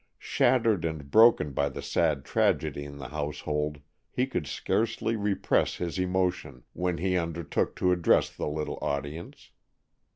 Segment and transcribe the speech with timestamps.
[0.17, 3.77] Shattered and broken by the sad tragedy in the household,
[4.11, 9.51] he could scarcely repress his emotion when he undertook to address the little audience.